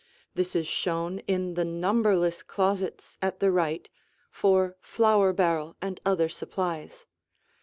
[0.33, 3.87] This is shown in the numberless closets at the right,
[4.31, 7.05] for flour barrel and other supplies.